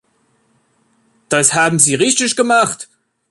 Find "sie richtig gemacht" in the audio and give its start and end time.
1.77-2.89